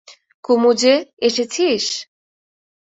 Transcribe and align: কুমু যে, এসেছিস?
কুমু 0.45 0.71
যে, 0.73 0.93
এসেছিস? 1.27 1.85